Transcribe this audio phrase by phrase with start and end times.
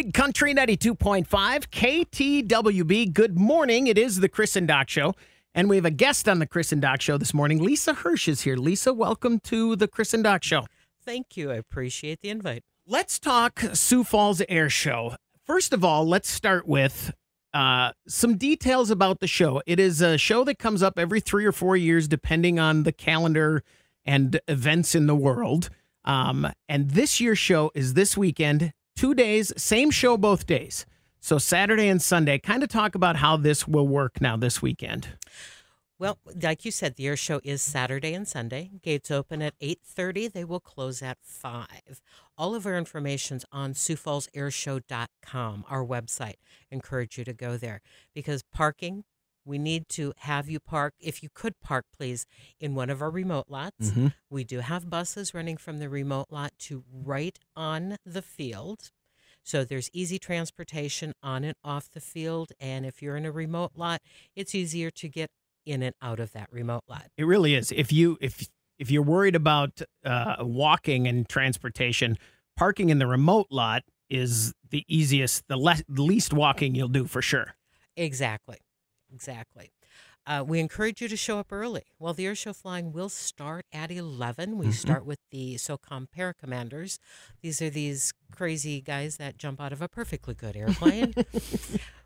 [0.00, 3.12] Big Country 92.5 KTWB.
[3.12, 3.86] Good morning.
[3.86, 5.14] It is the Chris and Doc Show.
[5.54, 7.62] And we have a guest on the Chris and Doc Show this morning.
[7.62, 8.56] Lisa Hirsch is here.
[8.56, 10.64] Lisa, welcome to the Chris and Doc Show.
[11.04, 11.50] Thank you.
[11.50, 12.62] I appreciate the invite.
[12.86, 15.16] Let's talk Sioux Falls Air Show.
[15.44, 17.12] First of all, let's start with
[17.52, 19.60] uh, some details about the show.
[19.66, 22.92] It is a show that comes up every three or four years, depending on the
[22.92, 23.62] calendar
[24.06, 25.68] and events in the world.
[26.06, 30.84] Um, and this year's show is this weekend, two days, same show both days.
[31.20, 32.38] So Saturday and Sunday.
[32.38, 35.08] Kind of talk about how this will work now this weekend.
[35.98, 38.70] Well, like you said, the air show is Saturday and Sunday.
[38.82, 40.28] Gates open at 8:30.
[40.28, 42.02] They will close at 5.
[42.36, 46.36] All of our information's on Sioux Falls SiouxFallsAirShow.com, our website.
[46.70, 47.80] Encourage you to go there
[48.14, 49.04] because parking,
[49.44, 52.26] we need to have you park if you could park please
[52.58, 53.90] in one of our remote lots.
[53.90, 54.08] Mm-hmm.
[54.28, 58.90] We do have buses running from the remote lot to right on the field.
[59.42, 62.52] So there's easy transportation on and off the field.
[62.60, 64.02] And if you're in a remote lot,
[64.36, 65.30] it's easier to get
[65.66, 67.06] in and out of that remote lot.
[67.16, 67.72] It really is.
[67.72, 68.48] If you if
[68.78, 72.18] if you're worried about uh, walking and transportation,
[72.56, 77.06] parking in the remote lot is the easiest, the, le- the least walking you'll do
[77.06, 77.54] for sure.
[77.96, 78.58] Exactly.
[79.12, 79.70] Exactly.
[80.26, 81.82] Uh, we encourage you to show up early.
[81.98, 84.58] Well, the air show flying will start at 11.
[84.58, 84.72] We Mhm.
[84.74, 86.98] start with the SOCOM Para-Commandos.
[87.40, 91.14] These are these crazy guys that jump out of a perfectly good airplane.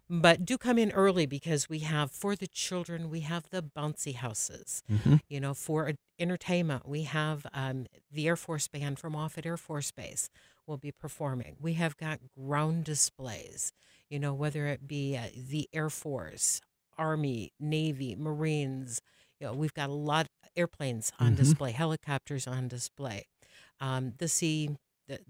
[0.09, 4.15] but do come in early because we have, for the children, we have the bouncy
[4.15, 4.83] houses.
[4.91, 5.17] Mm-hmm.
[5.29, 9.91] You know, for entertainment, we have um, the Air Force Band from Offutt Air Force
[9.91, 10.31] Base
[10.67, 11.57] will be performing.
[11.61, 13.73] We have got ground displays,
[14.09, 16.61] you know, whether it be uh, the Air Force,
[16.99, 19.01] Army, Navy, Marines.
[19.41, 21.37] You know, we've got a lot of airplanes on Mhm.
[21.37, 23.27] display, helicopters on display.
[23.81, 24.71] Um, the sea,
[25.09, 25.21] the,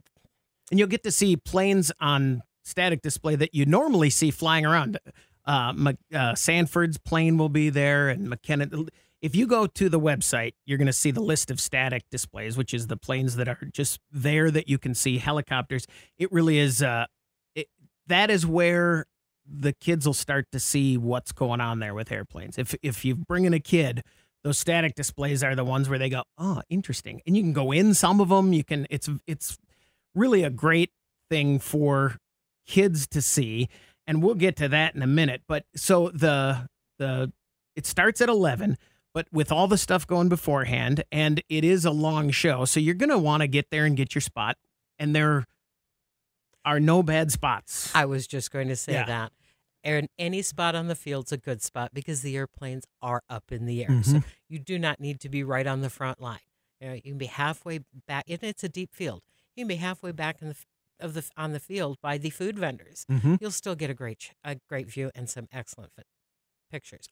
[0.71, 4.99] and you'll get to see planes on static display that you normally see flying around.
[5.47, 8.89] Uh, uh, Sanford's plane will be there, and McKennan.
[9.21, 12.57] If you go to the website, you're going to see the list of static displays,
[12.59, 15.19] which is the planes that are just there that you can see.
[15.19, 15.87] Helicopters.
[16.19, 16.83] It really is.
[16.83, 17.07] Uh,
[17.55, 17.69] it,
[18.07, 19.07] that is where
[19.47, 22.59] the kids will start to see what's going on there with airplanes.
[22.59, 24.03] If if you bring in a kid,
[24.43, 27.73] those static displays are the ones where they go, oh, interesting, and you can go
[27.73, 28.53] in some of them.
[28.53, 28.87] You can.
[28.91, 29.59] It's it's
[30.15, 30.91] really a great
[31.31, 32.17] thing for
[32.67, 33.69] kids to see
[34.07, 36.69] and we'll get to that in a minute but so the
[36.99, 37.31] the
[37.77, 38.79] it starts at 11
[39.13, 42.95] but with all the stuff going beforehand and it is a long show so you're
[42.95, 44.57] going to want to get there and get your spot
[44.99, 45.45] and there
[46.65, 49.05] are no bad spots I was just going to say Yeah.
[49.07, 49.33] that.
[49.83, 53.67] And any spot on the field's a good spot because the airplanes are up in
[53.67, 54.03] the air.
[54.03, 56.39] So you do not need to be right on the front line.
[56.81, 58.25] You, know, you can be halfway back.
[58.29, 59.23] And it's a deep field.
[59.55, 60.57] You can be halfway back in the
[61.01, 63.05] of the on the field by the food vendors.
[63.11, 63.39] Mhm.
[63.41, 65.93] You'll still get a great a great view and some excellent
[66.71, 67.09] pictures.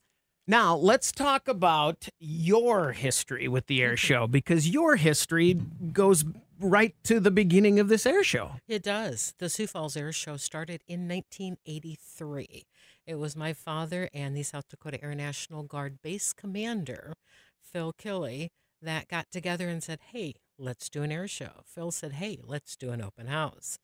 [0.47, 3.97] Now let's talk about your history with the air mm-hmm.
[3.97, 5.55] show because your history
[5.93, 6.25] goes
[6.59, 9.35] right to the beginning of this air show It does.
[9.39, 12.65] The Sioux Falls Air Show started in 1983.
[13.07, 17.15] It was my father and the South Dakota Air National Guard base commander,
[17.61, 18.51] Phil Killey,
[18.81, 21.63] that got together and said, Hey, let's do an air show.
[21.65, 23.79] Phil said, Hey, let's do an open house.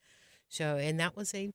[0.48, 1.50] So, and that was a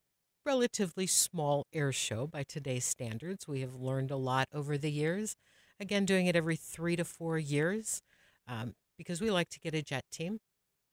[0.45, 3.47] relatively small air show by today's standards.
[3.47, 5.35] We have learned a lot over the years.
[5.79, 8.01] Again, doing it every three to four years
[8.47, 10.39] um, because we like to get a jet team.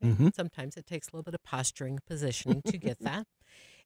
[0.03, 0.34] Mhm.
[0.34, 3.27] Sometimes it takes a little bit of posturing, positioning to get that.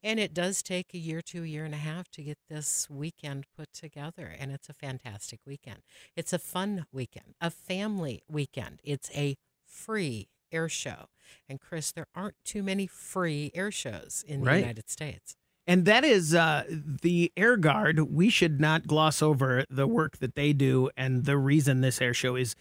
[0.02, 2.88] And it does take a year to a year and a half to get this
[2.90, 4.26] weekend put together.
[4.38, 5.82] And it's a fantastic weekend.
[6.14, 8.80] It's a fun weekend, a family weekend.
[8.84, 11.06] It's a free air show.
[11.48, 14.58] And Chris, there aren't too many free air shows in the Right.
[14.60, 15.36] United States.
[15.66, 18.00] And that is uh, the Air Guard.
[18.12, 20.90] We should not gloss over the work that they do.
[20.96, 22.54] And the reason this air show is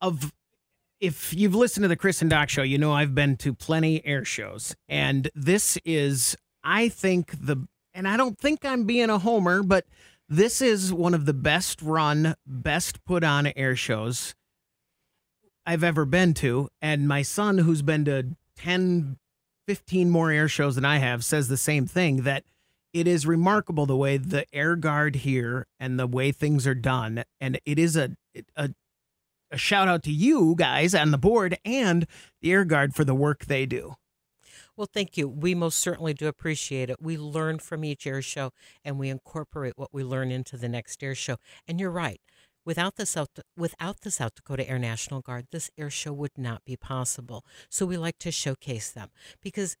[0.00, 0.32] of,
[1.00, 4.04] if you've listened to the Chris and Doc show, you know I've been to plenty
[4.04, 4.76] air shows.
[4.88, 9.86] And this is, I think, the, and I don't think I'm being a homer, but
[10.28, 14.34] this is one of the best run, best put on air shows
[15.64, 16.68] I've ever been to.
[16.82, 19.16] And my son, who's been to 10,
[19.70, 22.42] 15 more air shows than I have, says the same thing that
[22.92, 27.22] it is remarkable the way the air guard here and the way things are done.
[27.40, 28.16] And it is a,
[28.56, 28.70] a,
[29.52, 32.08] a shout out to you guys on the board and
[32.42, 33.94] the air guard for the work they do.
[34.76, 35.28] Well, thank you.
[35.28, 37.00] We most certainly do appreciate it.
[37.00, 38.50] We learn from each air show
[38.84, 41.36] and we incorporate what we learn into the next air show.
[41.68, 42.20] And you're right.
[42.64, 46.64] Without the South without the South Dakota Air National Guard, this air show would not
[46.64, 47.44] be possible.
[47.68, 49.10] So we like to showcase them
[49.42, 49.76] because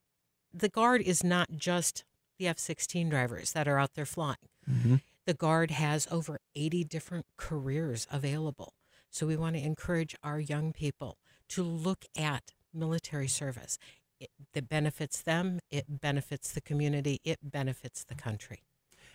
[0.52, 2.04] the Guard is not just
[2.38, 4.36] the F 16 drivers that are out there flying.
[4.68, 4.96] Mm-hmm.
[5.26, 8.74] The Guard has over 80 different careers available.
[9.10, 11.18] So we want to encourage our young people
[11.50, 13.78] to look at military service.
[14.18, 18.62] It, that benefits them, it benefits the community, it benefits the country.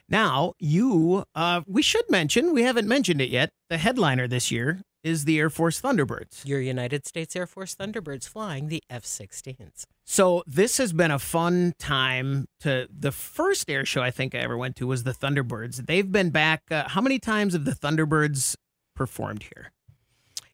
[0.08, 3.50] Now, you, uh, we should mention, we haven't mentioned it yet.
[3.70, 6.46] The headliner this year is the Air Force Thunderbirds.
[6.46, 9.86] Your United States Air Force Thunderbirds flying the F 16s.
[10.04, 14.40] So this has been a fun time to the first air show I think I
[14.40, 15.86] ever went to was the Thunderbirds.
[15.86, 16.62] They've been back.
[16.70, 18.56] Uh, how many times have the Thunderbirds
[18.96, 19.72] performed here?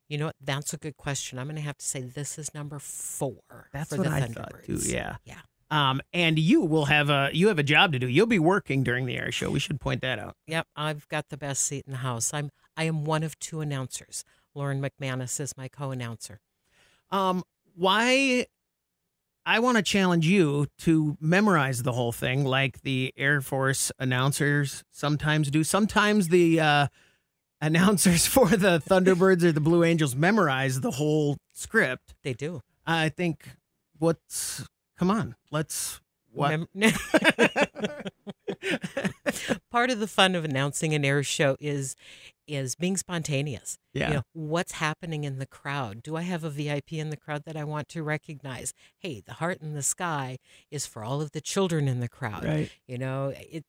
[0.08, 0.36] You know what?
[0.42, 1.40] That's a good question.
[1.40, 3.70] I'm going to have to say this is number four.
[3.72, 4.34] That's for what the I Thunderbirds.
[4.36, 4.80] thought too.
[4.84, 5.16] Yeah.
[5.24, 5.40] Yeah.
[5.72, 8.08] Um, and you will have a you have a job to do.
[8.08, 9.50] You'll be working during the air show.
[9.50, 10.36] We should point that out.
[10.46, 10.68] Yep.
[10.76, 12.34] I've got the best seat in the house.
[12.34, 14.26] I'm I am one of two announcers.
[14.54, 16.42] Lauren McManus is my co-announcer.
[17.10, 17.44] Um,
[17.76, 18.48] why?
[19.46, 24.84] I want to challenge you to memorize the whole thing, like the Air Force announcers
[24.92, 25.64] sometimes do.
[25.64, 26.88] Sometimes the uh,
[27.62, 32.14] announcers for the Thunderbirds or the Blue Angels memorize the whole script.
[32.24, 32.62] They do.
[32.86, 33.48] I think
[33.98, 34.66] what's
[35.02, 36.00] come on, let's
[36.32, 36.52] what
[39.72, 41.96] Part of the fun of announcing an air show is
[42.48, 43.80] is being spontaneous.
[43.94, 44.08] yeah.
[44.10, 46.04] You know, what's happening in the crowd?
[46.04, 48.74] Do I have a VIP in the crowd that I want to recognize?
[49.00, 50.38] Hey, the heart in the sky
[50.70, 52.46] is for all of the children in the crowd.
[52.46, 52.70] Right.
[52.88, 53.66] You know, it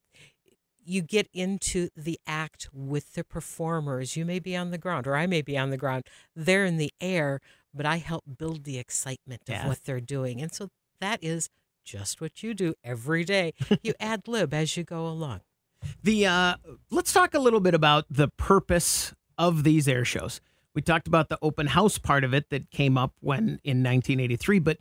[0.84, 4.16] you get into the act with the performers.
[4.16, 6.04] You may be on the ground or I may be on the ground.
[6.36, 7.40] They're in the air,
[7.72, 9.68] but I help build the excitement of Yeah.
[9.68, 10.42] what they're doing.
[10.42, 10.68] And so
[11.02, 11.48] that is
[11.84, 13.54] just what you do every day.
[13.82, 15.40] you ad lib as you go along.
[16.02, 16.54] The uh,
[16.90, 20.40] let's talk a little bit about the purpose of these air shows.
[20.74, 24.60] We talked about the open house part of it that came up when in 1983,
[24.60, 24.78] but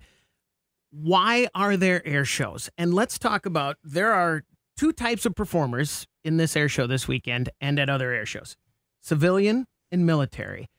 [0.91, 2.69] why are there air shows?
[2.77, 4.43] And let's talk about there are
[4.77, 8.55] two types of performers in this air show this weekend and at other air shows.
[9.01, 10.69] Civilian and military.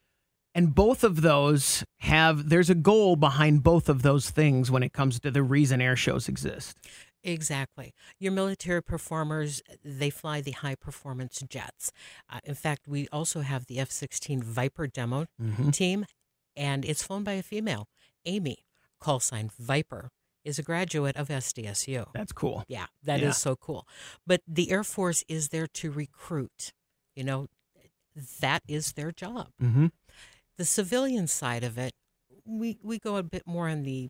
[0.55, 4.93] And both of those have there's a goal behind both of those things when it
[4.93, 6.77] comes to the reason air shows exist.
[7.25, 7.95] Exactly.
[8.19, 11.93] Your military performers, they fly the high performance jets.
[12.29, 15.27] Uh, in fact, we also have the F 16 Viper demo
[15.71, 16.05] team,
[16.57, 17.87] and it's flown by a female.
[18.27, 18.59] Amy,
[19.01, 20.11] call sign Viper,
[20.45, 22.07] is a graduate of SDSU.
[22.13, 22.65] That's cool.
[22.67, 23.31] Yeah, that is Yeah.
[23.33, 23.87] so cool.
[24.27, 26.73] But the Air Force is there to recruit.
[27.15, 27.47] You know,
[28.41, 29.51] that is their job.
[29.63, 29.87] Mm-hmm.
[30.59, 31.93] The civilian side of it,
[32.45, 34.09] we, we go a bit more on the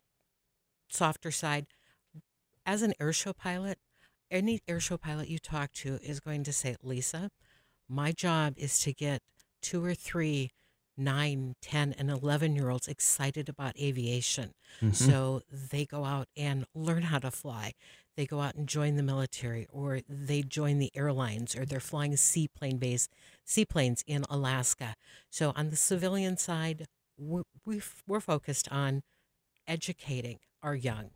[0.89, 1.67] softer side.
[2.65, 3.77] As an airshow pilot,
[4.31, 7.29] any airshow pilot you talk to is going to say, Lisa,
[7.89, 9.21] my job is to get
[9.61, 10.51] two or three,
[10.97, 14.51] nine, 10, and 11 year olds excited about aviation.
[14.81, 14.91] Mm-hmm.
[14.91, 17.73] So they go out and learn how to fly.
[18.15, 22.15] They go out and join the military, or they join the airlines, or they're flying
[22.15, 23.09] seaplane base
[23.43, 24.95] seaplanes in Alaska.
[25.29, 26.85] So on the civilian side,
[27.17, 27.43] we're,
[28.07, 29.01] we're focused on
[29.67, 31.09] educating our young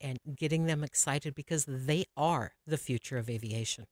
[0.00, 3.86] and getting them excited because they are the future of aviation.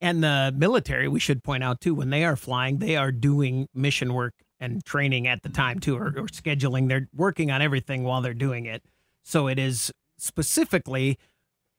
[0.00, 3.68] And the military, we should point out too, when they are flying, they are doing
[3.74, 6.88] mission work and training at the time too, or, or scheduling.
[6.88, 8.82] They're working on everything while they're doing it.
[9.22, 11.18] So it is specifically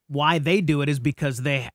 [0.07, 1.69] why they do it is because they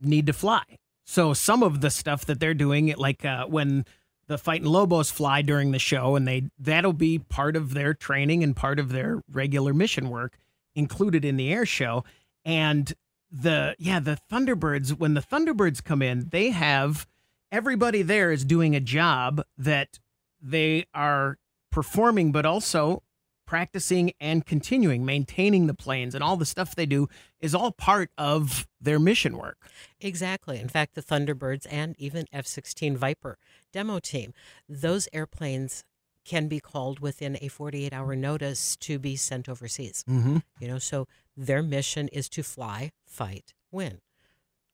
[0.00, 0.62] need to fly.
[1.04, 3.84] So some of the stuff that they're doing, like uh, when
[4.26, 8.42] the fighting lobos fly during the show, and they that'll be part of their training
[8.42, 10.38] and part of their regular mission work
[10.74, 12.04] included in the air show.
[12.44, 12.92] And
[13.30, 17.06] the yeah, the Thunderbirds, when the Thunderbirds come in, they have
[17.52, 19.98] everybody there is doing a job that
[20.40, 21.38] they are
[21.70, 23.02] performing, but also
[23.46, 27.08] practicing and continuing, maintaining the planes and all the stuff they do
[27.40, 29.58] is all part of their mission work.
[30.00, 30.58] Exactly.
[30.58, 33.38] In fact, the Thunderbirds and even F 16 Viper
[33.72, 34.32] demo team,
[34.68, 35.84] those airplanes
[36.24, 40.04] can be called within a 48 hour notice to be sent overseas.
[40.08, 40.38] Mm-hmm.
[40.58, 44.00] You know, so their mission is to fly, fight, win.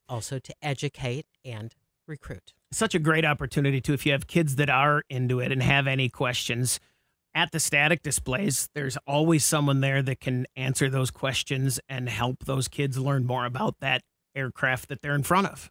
[0.09, 1.75] Also to educate and
[2.07, 2.53] recruit.
[2.73, 5.87] Such a great opportunity too if you have kids that are into it and have
[5.87, 6.79] any questions
[7.35, 12.45] at the static displays there's always someone there that can answer those questions and help
[12.45, 14.03] those kids learn more about that
[14.35, 15.71] aircraft that they're in front of.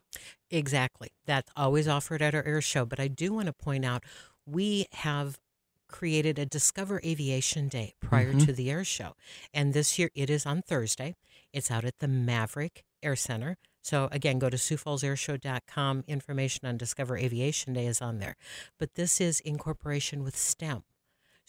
[0.50, 1.08] Exactly.
[1.26, 2.84] That's always offered at our air show.
[2.84, 4.04] But I do want to point out
[4.46, 5.38] we have
[5.88, 8.44] created a Discover Aviation Day prior Mhm.
[8.46, 9.16] to the air show.
[9.52, 11.16] And this year it is on Thursday.
[11.52, 13.56] It's out at the Maverick Air Center.
[13.82, 16.04] So again, go to Sioux Falls SiouxFallsAirShow.com.
[16.06, 18.36] Information on Discover Aviation Day is on there.
[18.78, 20.84] But this is in cooperation with STEM.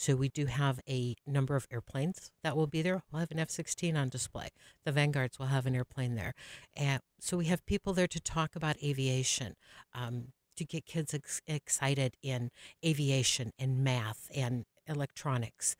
[0.01, 3.03] So we do have a number of airplanes that will be there.
[3.11, 4.47] We'll have an F 16 on display.
[4.83, 6.33] The Vanguards will have an airplane there.
[6.75, 9.53] And so we have people there to talk about aviation,
[9.93, 12.49] um, to get kids ex- excited in
[12.83, 15.75] aviation and math and electronics.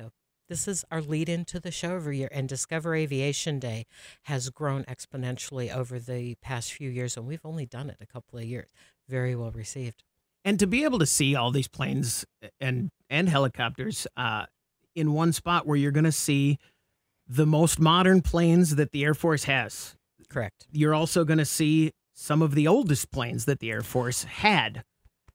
[0.00, 0.12] So
[0.48, 2.30] this is our lead into the show every year.
[2.32, 3.84] And Discover Aviation Day
[4.22, 8.38] has grown exponentially over the past few years, and we've only done it a couple
[8.38, 8.70] of years.
[9.10, 10.04] Very well received
[10.44, 12.24] and to be able to see all these planes
[12.60, 14.46] and and helicopters uh,
[14.96, 16.58] in one spot where you're going to see
[17.28, 19.94] the most modern planes that the Air Force has.
[20.28, 20.66] Correct.
[20.72, 24.82] You're also going to see some of the oldest planes that the Air Force had.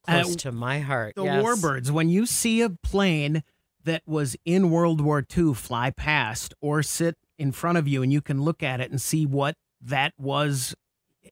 [0.06, 1.14] Close uh, to my heart.
[1.16, 1.44] The yes.
[1.44, 1.92] Warbirds.
[1.92, 3.44] When you see a plane
[3.84, 8.12] that was in World War II fly past or sit in front of you and
[8.12, 10.76] you can look at it and see what that was,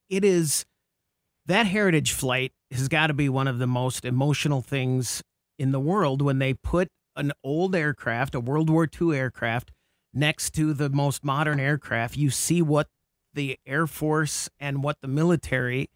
[0.10, 0.66] it is
[1.48, 5.24] that heritage flight has got to be one of the most emotional things
[5.58, 9.72] in the world when they put an old aircraft, a World War II aircraft,
[10.14, 12.18] next to the most modern aircraft.
[12.18, 12.88] You see what
[13.34, 15.90] the Air Force and what the military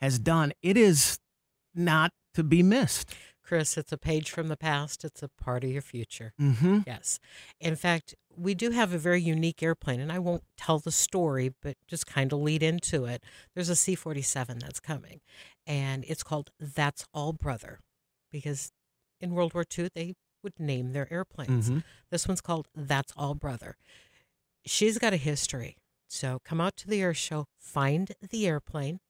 [0.00, 0.52] has done.
[0.62, 1.18] It is
[1.74, 3.14] not to be missed.
[3.44, 5.04] Chris, it's a page from the past.
[5.04, 6.32] It's a part of your future.
[6.40, 6.80] Mm-hmm.
[6.86, 7.20] Yes.
[7.60, 11.52] In fact, we do have a very unique airplane, and I won't tell the story,
[11.62, 13.22] but just kind of lead into it.
[13.54, 15.20] There's a C 47 that's coming,
[15.66, 17.80] and it's called That's All Brother
[18.32, 18.72] because
[19.24, 21.70] in World War II, they would name their airplanes.
[21.70, 21.78] Mm-hmm.
[22.10, 23.76] This one's called That's All Brother.
[24.64, 25.76] She's got a history.
[26.06, 29.00] So come out to the air show, find the airplane.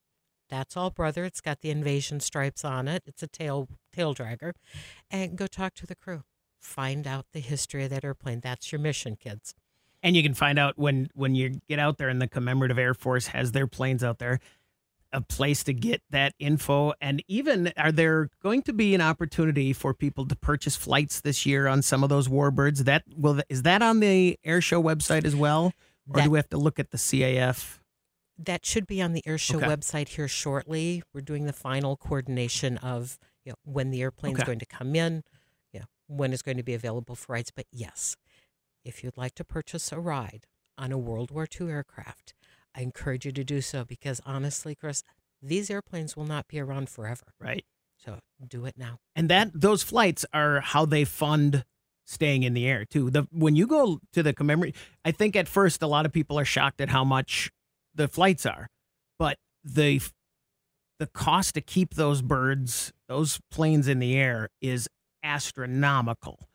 [0.49, 1.25] That's all, brother.
[1.25, 3.03] It's got the invasion stripes on it.
[3.07, 4.53] It's a tail tail dragger,
[5.11, 6.23] and go talk to the crew
[6.65, 8.41] find out the history of that airplane.
[8.41, 9.55] That's your mission, kids.
[10.03, 12.95] And you can find out when when you get out there and the commemorative Air
[12.95, 14.41] Force has their planes out there,
[15.15, 16.93] a place to get that info.
[17.01, 21.47] And even are there going to be an opportunity for people to purchase flights this
[21.47, 22.81] year on some of those warbirds?
[22.81, 25.73] That will is that on the airshow website as well,
[26.09, 27.79] or that, do we have to look at the CAF?
[28.37, 29.67] That should be on the airshow okay.
[29.67, 31.03] website here shortly.
[31.15, 34.47] We're doing the final coordination of you know, when the airplane's okay.
[34.47, 35.23] going to come in
[36.07, 37.51] when it's going to be available for rides.
[37.51, 38.17] But yes,
[38.85, 42.35] if you'd like to purchase a ride on a World War II aircraft,
[42.75, 45.03] I encourage you to do so because honestly, Chris,
[45.41, 47.35] these airplanes will not be around forever.
[47.41, 47.65] Right.
[47.97, 48.99] So do it now.
[49.15, 51.65] And that those flights are how they fund
[52.05, 53.11] staying in the air too.
[53.11, 56.39] The when you go to the commemorate, I think at first a lot of people
[56.39, 57.51] are shocked at how much
[57.95, 58.69] the flights are,
[59.19, 60.01] but the
[60.99, 64.89] the cost to keep those birds, those planes in the air is
[65.23, 66.49] astronomical.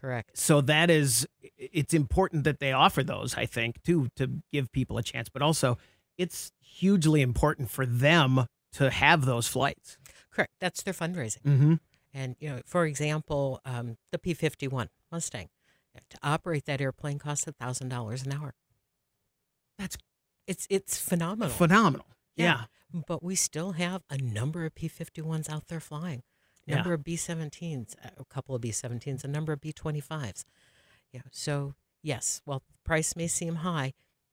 [0.00, 0.36] Correct.
[0.36, 1.26] So that is
[1.58, 5.28] it's important that they offer those, I think, too, to give people a chance.
[5.28, 5.76] But also
[6.16, 9.98] it's hugely important for them to have those flights.
[10.32, 10.52] Correct.
[10.60, 11.42] That's their fundraising.
[11.42, 11.74] Mm-hmm.
[12.14, 15.48] And you know, for example, um, the P fifty one Mustang
[16.08, 18.54] to operate that airplane costs a thousand dollars an hour.
[19.78, 19.98] That's
[20.46, 21.52] it's it's phenomenal.
[21.52, 22.06] Phenomenal.
[22.36, 22.64] Yeah.
[22.92, 23.02] yeah.
[23.06, 26.22] But we still have a number of P fifty ones out there flying
[26.66, 26.94] number yeah.
[26.94, 30.44] of B-17s, a couple of B-17s, a number of B-25s.
[31.12, 31.20] Yeah.
[31.30, 33.92] So yes, well, the price may seem high,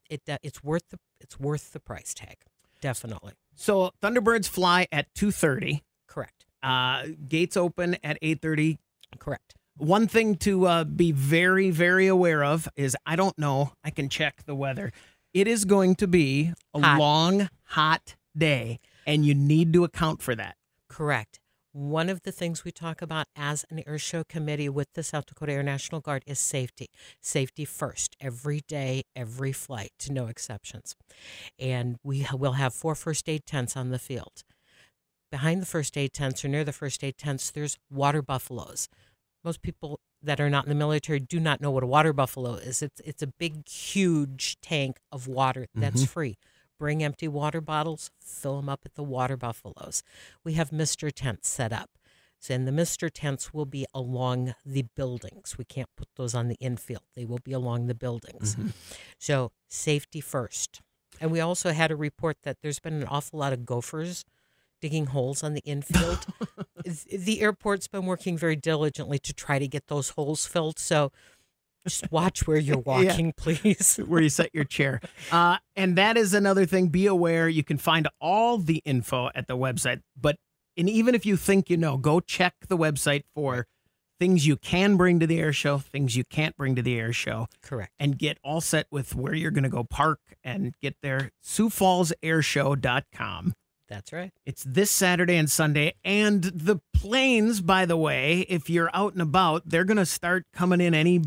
[0.10, 2.38] it uh, it's worth the it's worth the price tag.
[2.82, 3.34] Definitely.
[3.56, 5.84] So Thunderbirds fly at two thirty.
[6.08, 6.46] Correct.
[6.64, 8.80] Uh, gates open at eight thirty.
[9.20, 9.56] Correct.
[9.78, 13.74] One thing to uh, be very very aware of is I don't know.
[13.84, 14.92] I can check the weather.
[15.34, 17.00] It is going to be a hot.
[17.00, 20.56] long hot day, and you need to account for that.
[20.88, 21.40] Correct.
[21.78, 25.28] One of the things we talk about as an air show committee with the South
[25.28, 26.88] Dakota Air National Guard is safety.
[27.22, 30.96] Safety first, every day, every flight, to no exceptions.
[31.60, 34.42] And we will have four first aid tents on the field.
[35.30, 38.90] Behind the first aid tents or near the first aid tents, there's water buffaloes.
[39.44, 42.56] Most people that are not in the military do not know what a water buffalo
[42.56, 42.82] is.
[42.82, 46.08] It's it's a big, huge tank of water that's Mhm.
[46.08, 46.38] free.
[46.80, 50.04] Bring empty water bottles, fill them up at the water buffaloes.
[50.44, 51.90] We have Mister tents set up.
[52.40, 55.58] So, and the Mister tents will be along the buildings.
[55.58, 57.04] We can't put those on the infield.
[57.16, 58.56] They will be along the buildings.
[58.56, 58.74] Mhm.
[59.18, 60.82] So, safety first.
[61.20, 64.24] And we also had a report that there's been an awful lot of gophers
[64.80, 66.28] digging holes on the infield.
[67.12, 70.78] the airport's been working very diligently to try to get those holes filled.
[70.78, 71.12] So,
[71.88, 72.88] just watch where you're Yeah.
[73.08, 73.98] walking, please.
[74.06, 75.00] where you set your chair.
[75.32, 76.88] Uh, and that is another thing.
[76.90, 77.48] Be aware.
[77.50, 80.02] You can find all the info at the website.
[80.20, 80.36] But
[80.76, 83.66] and even if you think you know, go check the website for
[84.20, 87.14] things you can bring to the air show, things you can't bring to the air
[87.14, 87.92] show, Correct.
[88.00, 91.30] and get all set with where you're going to go park and get there.
[91.46, 93.54] SiouxFallsAirshow.com.
[93.88, 94.32] That's right.
[94.46, 95.94] It's this Saturday and Sunday.
[96.04, 100.46] And the planes, by the way, if you're out and about, they're going to start
[100.54, 101.22] coming in any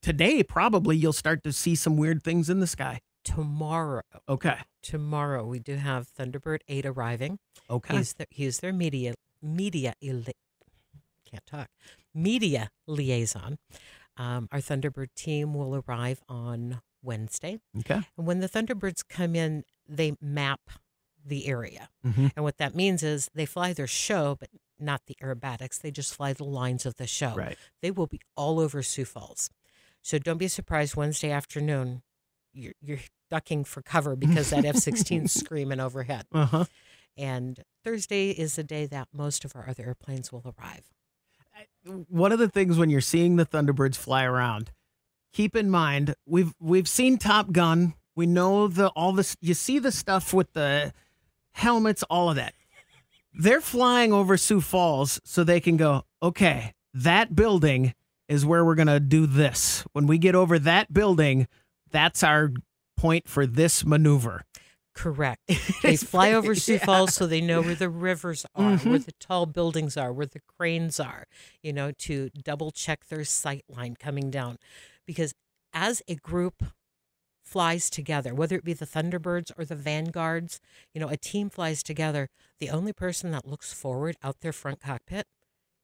[0.00, 0.42] today.
[0.42, 3.00] Probably you'll start to see some weird things in the sky.
[3.24, 4.58] Tomorrow, Okay.
[4.82, 7.38] tomorrow we do have Thunderbird 8 arriving.
[7.70, 7.96] Okay.
[7.96, 11.68] He's the, he's their media media can't talk
[12.14, 13.58] media liaison.
[14.16, 18.00] Um, our Thunderbird team will arrive on Wednesday, okay.
[18.16, 20.60] and when the Thunderbirds come in, they map
[21.26, 22.32] the area, Mhm.
[22.36, 24.48] and what that means is they fly their show, but
[24.78, 25.80] not the aerobatics.
[25.80, 27.34] They just fly the lines of the show.
[27.34, 27.58] Right.
[27.82, 29.50] They will be all over Sioux Falls,
[30.04, 32.02] so don't be surprised Wednesday afternoon.
[32.52, 32.98] You're, you're
[33.30, 36.26] ducking for cover because that F 16 screaming overhead.
[36.30, 36.64] Uh huh.
[37.16, 40.84] And Thursday is the day that most of our other airplanes will arrive.
[42.08, 44.72] One of the things when you're seeing the Thunderbirds fly around,
[45.32, 47.94] keep in mind we've we've seen Top Gun.
[48.16, 49.36] We know the all this.
[49.40, 50.92] You see the stuff with the
[51.52, 52.54] helmets, all of that.
[53.32, 56.04] They're flying over Sioux Falls so they can go.
[56.22, 57.94] Okay, that building
[58.28, 59.84] is where we're gonna do this.
[59.92, 61.46] When we get over that building,
[61.90, 62.50] that's our
[62.96, 64.44] point for this maneuver.
[64.94, 65.40] Correct.
[65.82, 66.84] they fly over Sioux Yeah.
[66.84, 69.04] Falls so they know where the rivers are, where Mhm.
[69.04, 71.24] the tall buildings are, where the cranes are,
[71.62, 74.56] you know, to double check their sight line coming down.
[75.06, 75.34] Because
[75.72, 76.62] as a group
[77.42, 80.60] flies together, whether it be the Thunderbirds or the Vanguards,
[80.94, 82.28] you know, a team flies together,
[82.60, 85.26] the only person that looks forward out their front cockpit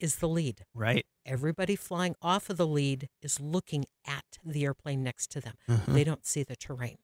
[0.01, 0.65] is the lead.
[0.75, 1.07] Right.
[1.27, 5.55] Everybody flying off of the lead is looking at the airplane next to them.
[5.69, 5.93] Mhm.
[5.95, 6.99] They don't see the terrain.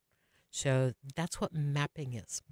[0.51, 2.43] So that's what mapping is.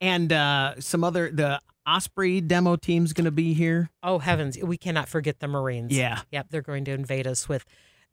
[0.00, 3.90] And uh, some other the Osprey demo team's gonna be here.
[4.02, 5.92] Oh heavens, we cannot forget the Marines.
[5.96, 6.22] Yeah.
[6.30, 7.64] Yep, they're going to invade us with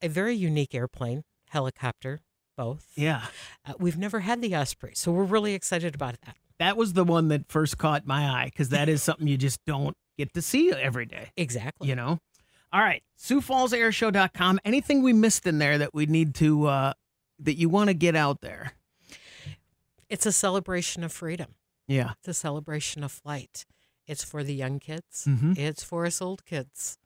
[0.01, 2.19] a very unique airplane, helicopter,
[2.57, 2.91] both.
[2.95, 3.25] Yeah.
[3.65, 6.36] Uh, we've never had the Osprey, so we're really excited about that.
[6.59, 9.63] That was the one that first caught my eye because that is something you just
[9.65, 11.87] don't get to see every day, Exactly.
[11.87, 12.19] you know?
[12.71, 13.01] All right.
[13.17, 14.59] SiouxFallsAirShow.com.
[14.65, 16.93] Anything we missed in there that we need to, uh,
[17.39, 18.73] that you want to get out there?
[20.09, 21.55] It's a celebration of freedom.
[21.87, 22.11] Yeah.
[22.19, 23.65] It's a celebration of flight.
[24.07, 25.25] It's for the young kids.
[25.27, 25.57] Mhm.
[25.57, 26.98] It's for us old kids.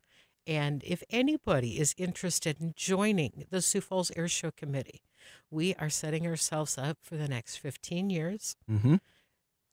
[0.46, 5.02] And if anybody is interested in joining the Sioux Falls Airshow Committee,
[5.50, 8.56] we are setting ourselves up for the next 15 years.
[8.70, 8.96] Mm-hmm.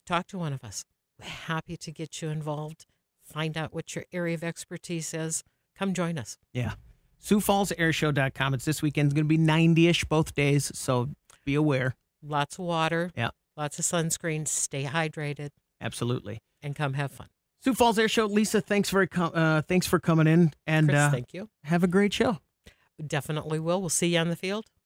[0.06, 0.84] Talk to one of us.
[1.20, 2.86] We're happy to get you involved.
[3.22, 5.44] Find out what your area of expertise is.
[5.78, 6.38] Come join us.
[6.54, 6.74] Yeah.
[7.24, 8.54] SiouxFallsAirShow.com.
[8.56, 9.08] It's this weekend.
[9.08, 10.72] It's going to be 90 ish both days.
[10.78, 11.10] So
[11.46, 11.96] be aware.
[12.24, 13.12] Lots of water.
[13.16, 13.30] Yeah.
[13.56, 14.48] Lots of sunscreen.
[14.48, 16.40] Stay hydrated Absolutely.
[16.62, 17.28] and come have fun.
[17.64, 18.26] Sioux Falls Air Show.
[18.26, 21.48] Lisa, thanks for, com- uh, thanks for coming in and Chris, uh, thank you.
[21.66, 22.40] have a great show.
[23.06, 23.80] Definitely will.
[23.80, 24.66] We'll see you on the field.